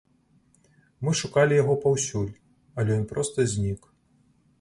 [1.07, 2.31] Мы шукалі яго паўсюль,
[2.85, 3.81] але ён проста знік.